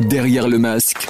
Derrière 0.00 0.48
le 0.48 0.58
masque, 0.58 1.06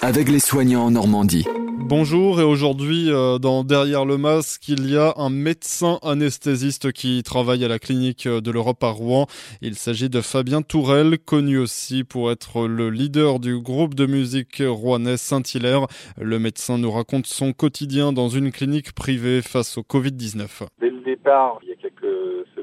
avec 0.00 0.28
les 0.28 0.38
soignants 0.38 0.84
en 0.84 0.90
Normandie. 0.92 1.44
Bonjour 1.76 2.40
et 2.40 2.44
aujourd'hui 2.44 3.10
euh, 3.10 3.38
dans 3.38 3.64
Derrière 3.64 4.04
le 4.04 4.16
masque 4.16 4.68
il 4.68 4.88
y 4.88 4.96
a 4.96 5.12
un 5.16 5.28
médecin 5.28 5.98
anesthésiste 6.02 6.92
qui 6.92 7.22
travaille 7.24 7.64
à 7.64 7.68
la 7.68 7.80
clinique 7.80 8.28
de 8.28 8.50
l'Europe 8.52 8.82
à 8.84 8.90
Rouen. 8.90 9.26
Il 9.60 9.74
s'agit 9.74 10.08
de 10.08 10.20
Fabien 10.20 10.62
Tourelle, 10.62 11.18
connu 11.18 11.58
aussi 11.58 12.04
pour 12.04 12.30
être 12.30 12.68
le 12.68 12.90
leader 12.90 13.40
du 13.40 13.58
groupe 13.58 13.94
de 13.94 14.06
musique 14.06 14.62
rouennais 14.64 15.16
Saint-Hilaire. 15.16 15.86
Le 16.16 16.38
médecin 16.38 16.78
nous 16.78 16.92
raconte 16.92 17.26
son 17.26 17.52
quotidien 17.52 18.12
dans 18.12 18.28
une 18.28 18.52
clinique 18.52 18.92
privée 18.92 19.42
face 19.42 19.78
au 19.78 19.82
Covid-19. 19.82 20.68
Dès 20.80 20.90
le 20.90 21.00
départ, 21.02 21.58
il 21.64 21.70
y 21.70 21.72
a 21.72 21.73
quelques 21.73 21.73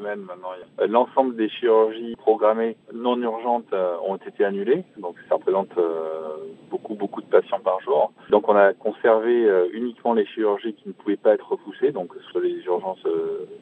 maintenant, 0.02 0.49
l'ensemble 0.88 1.36
des 1.36 1.49
chirurgies 1.49 2.15
programmées 2.15 2.77
non 2.93 3.21
urgentes 3.21 3.71
euh, 3.73 3.95
ont 4.05 4.17
été 4.17 4.43
annulées. 4.43 4.84
Donc 4.98 5.16
ça 5.30 5.35
représente 5.35 5.77
euh, 5.77 6.38
beaucoup 6.70 6.95
beaucoup 6.95 7.21
de 7.21 7.27
patients 7.27 7.59
par 7.63 7.80
jour. 7.81 8.11
Donc 8.30 8.48
on 8.49 8.55
a 8.55 8.73
conservé 8.73 9.45
euh, 9.45 9.67
uniquement 9.73 10.13
les 10.13 10.25
chirurgies 10.25 10.73
qui 10.73 10.88
ne 10.89 10.94
pouvaient 10.94 11.17
pas 11.17 11.34
être 11.34 11.49
repoussées, 11.49 11.91
donc 11.91 12.13
soit 12.31 12.41
les 12.41 12.63
urgences 12.66 13.05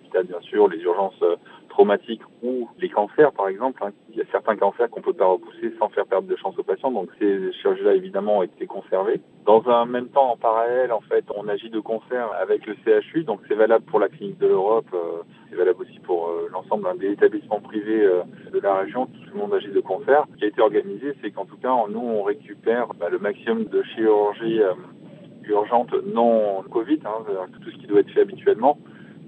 vitales 0.03 0.25
bien 0.25 0.41
sûr, 0.41 0.67
les 0.67 0.79
urgences 0.79 1.23
traumatiques 1.69 2.21
ou 2.43 2.67
les 2.79 2.89
cancers 2.89 3.31
par 3.33 3.47
exemple. 3.47 3.83
Hein. 3.83 3.91
Il 4.11 4.17
y 4.17 4.21
a 4.21 4.25
certains 4.31 4.55
cancers 4.55 4.89
qu'on 4.89 5.01
peut 5.01 5.13
pas 5.13 5.25
repousser 5.25 5.73
sans 5.79 5.89
faire 5.89 6.05
perdre 6.05 6.27
de 6.27 6.35
chance 6.35 6.57
aux 6.57 6.63
patients. 6.63 6.91
Donc 6.91 7.09
ces 7.19 7.51
chirurgies-là 7.53 7.93
évidemment 7.93 8.39
ont 8.39 8.43
été 8.43 8.65
conservées. 8.65 9.21
Dans 9.45 9.67
un 9.67 9.85
même 9.85 10.09
temps, 10.09 10.31
en 10.31 10.37
parallèle, 10.37 10.91
en 10.91 11.01
fait, 11.01 11.25
on 11.35 11.47
agit 11.47 11.69
de 11.69 11.79
concert 11.79 12.31
avec 12.39 12.65
le 12.67 12.75
CHU. 12.85 13.23
Donc 13.23 13.39
c'est 13.47 13.55
valable 13.55 13.85
pour 13.85 13.99
la 13.99 14.09
clinique 14.09 14.37
de 14.37 14.47
l'Europe, 14.47 14.87
c'est 15.49 15.55
valable 15.55 15.81
aussi 15.81 15.99
pour 15.99 16.28
l'ensemble 16.51 16.87
des 16.99 17.11
établissements 17.11 17.59
privés 17.59 18.07
de 18.51 18.59
la 18.59 18.79
région. 18.79 19.05
Tout 19.05 19.33
le 19.33 19.39
monde 19.39 19.53
agit 19.53 19.71
de 19.71 19.79
concert. 19.79 20.25
Ce 20.33 20.37
qui 20.37 20.45
a 20.45 20.47
été 20.47 20.61
organisé, 20.61 21.13
c'est 21.21 21.31
qu'en 21.31 21.45
tout 21.45 21.57
cas, 21.57 21.73
nous, 21.89 21.99
on 21.99 22.23
récupère 22.23 22.87
bah, 22.99 23.09
le 23.09 23.19
maximum 23.19 23.65
de 23.65 23.83
chirurgie 23.83 24.61
urgente 25.43 25.93
non 26.05 26.63
Covid, 26.71 26.99
hein, 27.05 27.25
tout 27.63 27.71
ce 27.71 27.77
qui 27.77 27.87
doit 27.87 28.01
être 28.01 28.11
fait 28.11 28.21
habituellement 28.21 28.77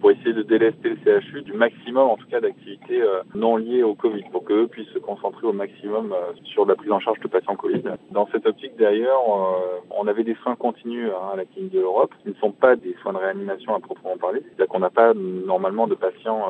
pour 0.02 0.10
essayer 0.10 0.34
de 0.34 0.42
délester 0.42 0.90
le 0.90 1.22
CHU 1.22 1.44
du 1.44 1.54
maximum, 1.54 2.10
en 2.10 2.18
tout 2.18 2.26
cas, 2.28 2.42
d'activités 2.42 3.02
euh, 3.02 3.22
non 3.36 3.58
liées 3.58 3.84
au 3.84 3.94
Covid, 3.94 4.24
pour 4.32 4.44
qu'eux 4.44 4.68
puissent 4.68 4.90
se 4.90 5.00
concentrer 5.00 5.46
au 5.46 5.54
maximum 5.54 6.12
euh, 6.12 6.34
sur 6.44 6.66
la 6.66 6.76
prise 6.76 6.92
en 6.92 7.00
charge 7.00 7.20
de 7.20 7.28
patients 7.28 7.56
Covid. 7.56 7.84
Dans 8.10 8.28
cette 8.32 8.48
optique, 8.48 8.76
d'ailleurs, 8.80 9.22
euh, 9.22 9.80
on 9.92 10.08
avait 10.08 10.24
des 10.24 10.36
soins 10.42 10.56
continus 10.56 11.10
hein, 11.12 11.34
à 11.34 11.36
la 11.36 11.46
clinique 11.46 11.74
de 11.74 11.80
l'Europe, 11.80 12.12
qui 12.24 12.30
ne 12.30 12.34
sont 12.36 12.52
pas 12.52 12.76
des 12.76 12.96
soins 13.02 13.14
de 13.14 13.20
réanimation 13.20 13.76
à 13.76 13.80
proprement 13.80 14.18
parler, 14.18 14.42
c'est-à-dire 14.44 14.68
qu'on 14.68 14.80
n'a 14.80 14.90
pas 14.90 15.14
normalement 15.14 15.86
de 15.86 15.96
patients 15.96 16.48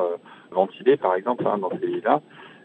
ventilés, 0.52 0.96
par 0.96 1.14
exemple, 1.14 1.44
hein, 1.46 1.58
dans 1.58 1.70
ces 1.70 1.86
lits-là. 1.86 2.22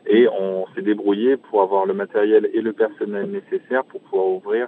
Et 0.07 0.27
on 0.29 0.65
s'est 0.73 0.81
débrouillé 0.81 1.35
pour 1.37 1.61
avoir 1.61 1.85
le 1.85 1.93
matériel 1.93 2.49
et 2.53 2.61
le 2.61 2.71
personnel 2.73 3.29
nécessaire 3.29 3.83
pour 3.83 3.99
pouvoir 4.01 4.27
ouvrir 4.27 4.67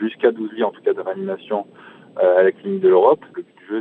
jusqu'à 0.00 0.30
12 0.30 0.52
lits, 0.52 0.64
en 0.64 0.70
tout 0.70 0.80
cas, 0.80 0.94
de 0.94 1.00
réanimation 1.00 1.66
à 2.16 2.42
la 2.42 2.52
clinique 2.52 2.80
de 2.80 2.88
l'Europe 2.88 3.22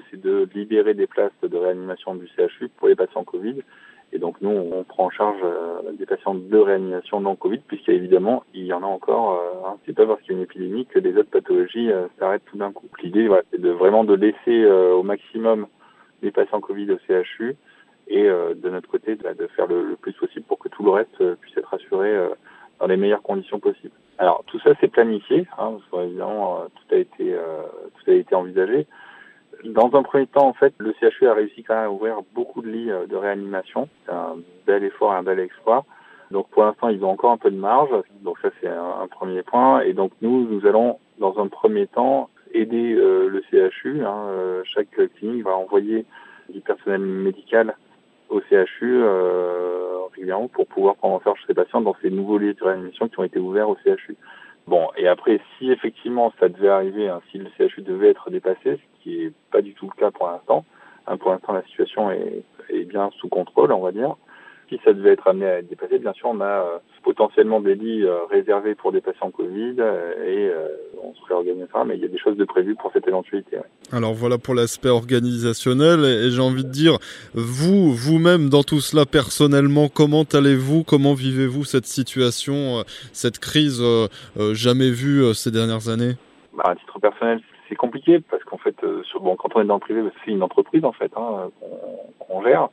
c'est 0.10 0.22
de 0.22 0.48
libérer 0.54 0.94
des 0.94 1.08
places 1.08 1.32
de 1.42 1.58
réanimation 1.58 2.16
du 2.16 2.28
CHU 2.28 2.70
pour 2.78 2.88
les 2.88 2.96
patients 2.96 3.24
Covid. 3.24 3.62
Et 4.14 4.20
donc 4.20 4.42
nous, 4.42 4.50
on 4.50 4.84
prend 4.84 5.06
en 5.06 5.10
charge 5.10 5.40
euh, 5.44 5.92
des 5.98 6.06
patients 6.06 6.36
de 6.36 6.58
réanimation 6.58 7.22
non 7.22 7.36
Covid, 7.36 7.60
puisqu'évidemment, 7.60 8.44
il 8.54 8.66
y 8.66 8.74
en 8.74 8.84
a 8.84 8.86
encore. 8.86 9.40
Euh, 9.40 9.68
hein, 9.68 9.78
c'est 9.86 9.96
pas 9.96 10.06
parce 10.06 10.22
qu'il 10.22 10.34
y 10.34 10.36
a 10.36 10.38
une 10.38 10.44
épidémie 10.44 10.86
que 10.86 11.00
les 11.00 11.16
autres 11.16 11.30
pathologies 11.30 11.90
euh, 11.92 12.08
s'arrêtent 12.20 12.46
tout 12.46 12.58
d'un 12.58 12.74
coup. 12.74 12.88
L'idée, 13.02 13.30
c'est 13.52 13.62
de 13.62 13.70
vraiment 13.70 14.04
de 14.04 14.16
laisser 14.16 14.66
au 14.66 15.04
maximum 15.04 15.68
les 16.22 16.32
patients 16.32 16.60
Covid 16.60 16.92
au 16.92 16.98
CHU 17.08 17.56
et 18.08 18.24
de 18.24 18.70
notre 18.70 18.90
côté, 18.90 19.16
de, 19.16 19.48
faire 19.56 19.68
le, 19.68 19.96
plus 19.96 20.14
possible 20.14 20.46
pour 20.46 20.60
que 20.60 20.68
tout 20.70 20.84
le 20.84 20.92
reste 20.92 21.36
puisse 21.36 21.56
être 21.58 21.74
assuré 21.74 22.14
dans 22.80 22.88
les 22.88 22.98
meilleures 22.98 23.22
conditions 23.22 23.60
possibles. 23.60 23.94
Alors 24.18 24.44
tout 24.48 24.60
ça, 24.60 24.72
c'est 24.82 24.90
planifié. 24.90 25.48
Hein, 25.58 25.78
évidemment, 25.94 26.66
tout 26.76 26.96
a 26.96 26.98
été 26.98 27.36
tout 27.96 28.12
a 28.12 28.14
été 28.14 28.36
envisagé. 28.36 28.86
Dans 29.64 29.94
un 29.94 30.02
premier 30.02 30.26
temps, 30.28 30.48
en 30.48 30.54
fait, 30.54 30.74
le 30.80 30.94
CHU 30.94 31.28
a 31.28 31.34
réussi 31.34 31.64
quand 31.64 31.76
même 31.76 31.86
à 31.86 31.92
ouvrir 31.92 32.18
beaucoup 32.34 32.62
de 32.62 32.70
lits 32.70 32.90
euh, 32.90 33.06
de 33.06 33.16
réanimation. 33.16 33.88
C'est 34.06 34.12
un 34.12 34.38
bel 34.66 34.84
effort, 34.84 35.12
un 35.12 35.24
bel 35.24 35.40
exploit. 35.40 35.86
Donc 36.32 36.50
pour 36.50 36.64
l'instant, 36.64 36.90
ils 36.90 37.04
ont 37.04 37.12
encore 37.12 37.32
un 37.32 37.38
peu 37.38 37.52
de 37.52 37.58
marge. 37.58 37.92
Donc 38.22 38.40
ça, 38.42 38.50
c'est 38.60 38.70
un, 38.70 39.08
premier 39.08 39.44
point. 39.44 39.82
Et 39.82 39.94
donc 39.94 40.12
nous, 40.22 40.48
nous 40.48 40.66
allons, 40.66 40.98
dans 41.20 41.38
un 41.40 41.48
premier 41.48 41.86
temps, 41.88 42.30
aider 42.54 42.94
euh, 42.94 43.28
le 43.28 43.44
CHU. 43.52 44.04
Hein. 44.04 44.26
Euh, 44.30 44.64
chaque 44.66 44.90
clinique 45.18 45.44
va 45.44 45.56
envoyer 45.56 46.06
du 46.50 46.62
personnel 46.62 47.02
médical 47.02 47.76
au 48.32 48.42
CHU 48.42 49.04
régulièrement 50.14 50.48
pour 50.48 50.68
pouvoir 50.68 50.96
prendre 50.96 51.16
en 51.16 51.22
charge 51.22 51.40
ces 51.48 51.54
patients 51.54 51.82
dans 51.82 51.96
ces 52.02 52.10
nouveaux 52.10 52.38
lits 52.38 52.54
de 52.54 52.64
réanimation 52.64 53.08
qui 53.08 53.20
ont 53.20 53.24
été 53.24 53.40
ouverts 53.40 53.70
au 53.70 53.78
CHU. 53.84 54.16
Bon, 54.68 54.90
et 54.96 55.08
après, 55.08 55.40
si 55.58 55.72
effectivement 55.72 56.32
ça 56.40 56.48
devait 56.48 56.70
arriver, 56.70 57.10
hein, 57.10 57.22
si 57.32 57.40
le 57.40 57.50
CHU 57.58 57.82
devait 57.82 58.10
être 58.10 58.30
dépassé, 58.30 58.78
ce 58.78 59.04
qui 59.04 59.24
est 59.24 59.34
pas 59.52 59.62
du 59.62 59.74
tout 59.74 59.90
le 59.94 60.00
cas 60.00 60.12
pour 60.12 60.28
l'instant, 60.28 60.66
hein, 61.08 61.18
pour 61.18 61.32
l'instant 61.32 61.54
la 61.54 61.64
situation 61.64 62.12
est, 62.12 62.44
bien 62.86 63.10
sous 63.20 63.28
contrôle, 63.28 63.72
on 63.74 63.82
va 63.82 63.92
dire. 63.92 64.16
Si 64.72 64.80
ça 64.86 64.94
devait 64.94 65.12
être 65.12 65.28
amené 65.28 65.46
à 65.48 65.58
être 65.58 65.68
dépassé, 65.68 66.00
bien 66.00 66.14
sûr, 66.14 66.30
on 66.30 66.40
a 66.40 66.46
euh, 66.46 66.78
potentiellement 67.04 67.60
des 67.60 67.76
lits 67.76 68.06
euh, 68.06 68.24
réservés 68.30 68.74
pour 68.74 68.94
des 68.94 69.02
patients 69.02 69.30
Covid 69.30 69.76
euh, 69.80 70.14
et 70.26 70.50
on 71.04 71.14
se 71.14 71.26
réorganisera, 71.28 71.84
mais 71.84 71.98
il 71.98 72.02
y 72.02 72.06
a 72.06 72.08
des 72.08 72.18
choses 72.18 72.38
de 72.38 72.46
prévues 72.46 72.76
pour 72.76 72.90
cette 72.94 73.06
éventualité. 73.06 73.58
Alors 73.92 74.14
voilà 74.14 74.38
pour 74.38 74.56
l'aspect 74.56 74.88
organisationnel 74.88 76.06
et 76.06 76.32
j'ai 76.32 76.42
envie 76.42 76.64
de 76.64 76.70
dire, 76.70 77.00
vous, 77.34 77.92
vous-même 77.92 78.48
dans 78.48 78.64
tout 78.64 78.80
cela 78.80 79.06
personnellement, 79.06 79.90
comment 79.94 80.24
allez-vous, 80.32 80.86
comment 80.86 81.16
vivez-vous 81.16 81.66
cette 81.66 81.86
situation, 81.86 82.86
cette 83.12 83.40
crise 83.40 83.84
jamais 84.54 84.90
vue 84.90 85.34
ces 85.34 85.52
dernières 85.52 85.90
années? 85.90 86.14
Bah, 86.56 86.64
À 86.68 86.76
titre 86.76 86.98
personnel, 87.00 87.42
c'est 87.68 87.76
compliqué 87.76 88.22
parce 88.22 88.44
qu'en 88.46 88.58
fait, 88.58 88.76
sur, 89.04 89.20
bon, 89.20 89.36
quand 89.36 89.50
on 89.56 89.62
est 89.62 89.66
dans 89.66 89.76
le 89.76 89.82
privé, 89.82 90.02
c'est 90.24 90.32
une 90.32 90.44
entreprise 90.44 90.86
en 90.86 90.94
fait 90.94 91.12
hein, 91.18 91.50
qu'on 92.20 92.42
gère. 92.44 92.70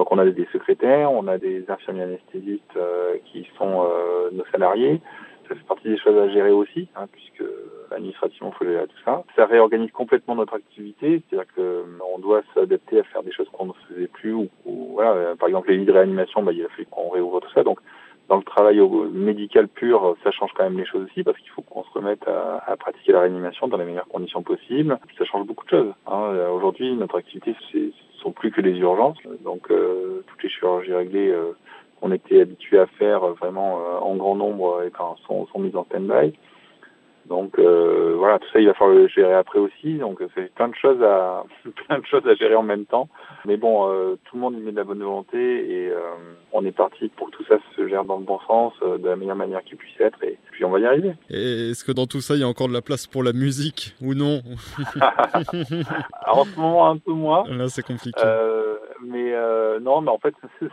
Donc 0.00 0.10
on 0.12 0.18
a 0.18 0.24
des 0.24 0.48
secrétaires, 0.50 1.12
on 1.12 1.28
a 1.28 1.36
des 1.36 1.62
infirmiers 1.68 2.04
anesthésistes 2.04 2.74
euh, 2.74 3.16
qui 3.26 3.46
sont 3.58 3.84
euh, 3.84 4.30
nos 4.32 4.46
salariés. 4.46 4.98
Ça 5.46 5.54
fait 5.54 5.66
partie 5.68 5.90
des 5.90 5.98
choses 5.98 6.16
à 6.16 6.30
gérer 6.30 6.52
aussi, 6.52 6.88
hein, 6.96 7.04
puisque 7.12 7.44
administrativement, 7.90 8.50
il 8.50 8.56
faut 8.56 8.64
gérer 8.64 8.86
tout 8.86 9.02
ça. 9.04 9.22
Ça 9.36 9.44
réorganise 9.44 9.90
complètement 9.90 10.36
notre 10.36 10.54
activité, 10.54 11.20
c'est-à-dire 11.28 11.52
que 11.54 11.84
on 12.14 12.18
doit 12.18 12.40
s'adapter 12.54 13.00
à 13.00 13.02
faire 13.02 13.22
des 13.22 13.30
choses 13.30 13.50
qu'on 13.52 13.66
ne 13.66 13.72
faisait 13.90 14.06
plus. 14.06 14.32
Ou, 14.32 14.48
voilà, 14.64 15.36
par 15.36 15.48
exemple, 15.48 15.68
les 15.68 15.76
lits 15.76 15.84
de 15.84 15.92
réanimation, 15.92 16.42
bah, 16.42 16.52
il 16.54 16.64
a 16.64 16.68
fallu 16.70 16.86
qu'on 16.90 17.10
réouvre 17.10 17.40
tout 17.40 17.52
ça. 17.52 17.62
Donc 17.62 17.80
dans 18.30 18.38
le 18.38 18.42
travail 18.42 18.80
médical 19.12 19.68
pur, 19.68 20.16
ça 20.24 20.30
change 20.30 20.52
quand 20.56 20.64
même 20.64 20.78
les 20.78 20.86
choses 20.86 21.04
aussi 21.10 21.24
parce 21.24 21.36
qu'il 21.36 21.50
faut 21.50 21.62
qu'on 21.62 21.84
se 21.84 21.90
remette 21.92 22.26
à, 22.26 22.62
à, 22.66 22.76
pratiquer 22.78 23.12
la 23.12 23.20
réanimation 23.20 23.68
dans 23.68 23.76
les 23.76 23.84
meilleures 23.84 24.08
conditions 24.08 24.42
possibles. 24.42 24.98
Ça 25.18 25.26
change 25.26 25.46
beaucoup 25.46 25.66
de 25.66 25.70
choses. 25.70 25.92
Hein. 26.06 26.48
Aujourd'hui, 26.54 26.94
notre 26.94 27.18
activité, 27.18 27.54
c'est 27.70 27.90
sont 28.22 28.32
plus 28.32 28.50
que 28.50 28.60
les 28.60 28.76
urgences. 28.78 29.18
Donc 29.44 29.70
euh, 29.70 30.24
toutes 30.26 30.42
les 30.42 30.48
chirurgies 30.48 30.92
réglées 30.92 31.30
euh, 31.30 31.52
qu'on 32.00 32.12
était 32.12 32.40
habitués 32.40 32.78
à 32.78 32.86
faire 32.86 33.24
euh, 33.24 33.32
vraiment 33.32 33.78
en 34.02 34.16
grand 34.16 34.36
nombre 34.36 34.82
et 34.86 34.90
ben, 34.90 35.16
sont, 35.26 35.46
sont 35.46 35.58
mises 35.58 35.76
en 35.76 35.84
stand-by. 35.84 36.32
Donc 37.26 37.58
voilà, 37.58 38.38
tout 38.38 38.48
ça 38.52 38.60
il 38.60 38.66
va 38.66 38.74
falloir 38.74 38.96
le 38.96 39.08
gérer 39.08 39.34
après 39.34 39.58
aussi. 39.58 39.94
Donc 39.94 40.20
c'est 40.34 40.52
plein 40.54 40.68
de 40.68 40.74
choses 40.74 41.02
à 41.02 41.44
plein 41.86 41.98
de 41.98 42.06
choses 42.06 42.26
à 42.26 42.34
gérer 42.34 42.54
en 42.54 42.62
même 42.62 42.86
temps. 42.86 43.08
Mais 43.44 43.56
bon, 43.56 43.88
tout 44.24 44.36
le 44.36 44.40
monde 44.40 44.54
y 44.58 44.60
met 44.60 44.72
de 44.72 44.76
la 44.76 44.84
bonne 44.84 45.02
volonté 45.02 45.38
et 45.38 45.92
on 46.52 46.64
est 46.64 46.72
parti 46.72 47.08
pour 47.16 47.30
que 47.30 47.36
tout 47.36 47.44
ça 47.44 47.56
se 47.76 47.88
gère 47.88 48.04
dans 48.04 48.18
le 48.18 48.24
bon 48.24 48.38
sens, 48.46 48.72
de 48.80 49.06
la 49.06 49.16
meilleure 49.16 49.36
manière 49.36 49.62
qu'il 49.62 49.76
puisse 49.76 49.98
être. 50.00 50.22
Et 50.24 50.38
puis 50.50 50.64
on 50.64 50.70
va 50.70 50.80
y 50.80 50.86
arriver. 50.86 51.14
Et 51.30 51.70
est-ce 51.70 51.84
que 51.84 51.92
dans 51.92 52.06
tout 52.06 52.20
ça 52.20 52.34
il 52.34 52.40
y 52.40 52.44
a 52.44 52.48
encore 52.48 52.68
de 52.68 52.74
la 52.74 52.82
place 52.82 53.06
pour 53.06 53.22
la 53.22 53.32
musique 53.32 53.94
ou 54.02 54.14
non? 54.14 54.40
En 56.26 56.44
ce 56.44 56.56
moment 56.56 56.88
un 56.88 56.98
peu 56.98 57.12
moins. 57.12 57.44
Là 57.48 57.68
c'est 57.68 57.82
compliqué. 57.82 58.20
Euh, 59.00 59.06
mais 59.06 59.32
euh, 59.32 59.80
non, 59.80 60.00
mais 60.00 60.10
en 60.10 60.18
fait, 60.18 60.34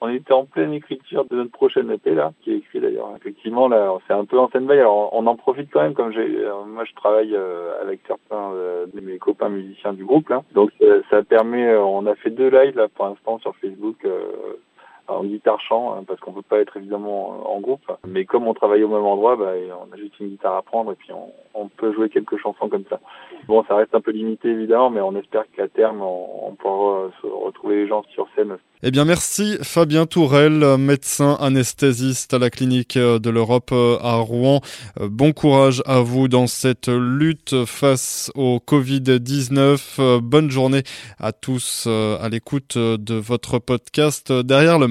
on 0.00 0.08
était 0.08 0.32
en 0.32 0.44
pleine 0.44 0.72
écriture 0.72 1.24
de 1.30 1.36
notre 1.36 1.50
prochaine 1.50 1.90
EP 1.90 2.14
là, 2.14 2.32
qui 2.42 2.52
est 2.52 2.56
écrit 2.58 2.80
d'ailleurs. 2.80 3.10
Effectivement, 3.16 3.68
là, 3.68 3.96
c'est 4.06 4.14
un 4.14 4.24
peu 4.24 4.38
en 4.38 4.48
stand-by. 4.48 4.72
Alors, 4.72 5.10
on 5.12 5.26
en 5.26 5.36
profite 5.36 5.70
quand 5.72 5.82
même, 5.82 5.94
comme 5.94 6.12
j'ai, 6.12 6.20
euh, 6.20 6.64
moi, 6.66 6.84
je 6.84 6.94
travaille 6.94 7.34
euh, 7.34 7.80
avec 7.82 8.00
certains 8.06 8.52
de 8.92 9.00
mes 9.00 9.18
copains 9.18 9.48
musiciens 9.48 9.92
du 9.92 10.04
groupe 10.04 10.28
là. 10.28 10.42
Donc, 10.54 10.70
ça, 11.10 11.22
permet. 11.22 11.74
on 11.76 12.06
a 12.06 12.14
fait 12.14 12.30
deux 12.30 12.48
lives 12.48 12.76
là 12.76 12.88
pour 12.88 13.06
l'instant 13.06 13.38
sur 13.38 13.54
Facebook 13.56 13.96
en 15.08 15.24
guitare 15.24 15.60
chant 15.60 15.94
hein, 15.94 16.04
parce 16.06 16.20
qu'on 16.20 16.32
peut 16.32 16.42
pas 16.42 16.60
être 16.60 16.76
évidemment 16.76 17.54
en 17.54 17.60
groupe 17.60 17.90
mais 18.06 18.24
comme 18.24 18.46
on 18.46 18.54
travaille 18.54 18.82
au 18.82 18.88
même 18.88 19.04
endroit 19.04 19.36
bah, 19.36 19.52
on 19.80 19.92
a 19.92 19.96
juste 19.96 20.18
une 20.20 20.28
guitare 20.28 20.56
à 20.56 20.62
prendre 20.62 20.92
et 20.92 20.96
puis 20.96 21.10
on, 21.12 21.68
peut 21.76 21.92
jouer 21.92 22.08
quelques 22.08 22.38
chansons 22.38 22.68
comme 22.68 22.84
ça 22.88 23.00
bon 23.46 23.64
ça 23.64 23.76
reste 23.76 23.94
un 23.94 24.00
peu 24.00 24.12
limité 24.12 24.48
évidemment 24.48 24.90
mais 24.90 25.00
on 25.00 25.16
espère 25.16 25.44
qu'à 25.56 25.68
terme 25.68 26.02
on, 26.02 26.54
pourra 26.54 27.10
se 27.20 27.26
retrouver 27.26 27.76
les 27.76 27.88
gens 27.88 28.04
sur 28.14 28.28
scène 28.34 28.56
eh 28.86 28.90
bien, 28.90 29.06
merci 29.06 29.56
Fabien 29.62 30.04
Tourelle, 30.04 30.76
médecin 30.76 31.38
anesthésiste 31.40 32.34
à 32.34 32.38
la 32.38 32.50
clinique 32.50 32.98
de 32.98 33.30
l'Europe 33.30 33.72
à 33.72 34.16
Rouen. 34.16 34.60
Bon 35.00 35.32
courage 35.32 35.82
à 35.86 36.00
vous 36.00 36.28
dans 36.28 36.46
cette 36.46 36.88
lutte 36.88 37.64
face 37.64 38.30
au 38.34 38.58
Covid-19. 38.58 40.18
Bonne 40.20 40.50
journée 40.50 40.82
à 41.18 41.32
tous 41.32 41.86
à 41.86 42.28
l'écoute 42.28 42.76
de 42.76 43.14
votre 43.14 43.58
podcast 43.58 44.30
Derrière 44.30 44.78
le 44.78 44.86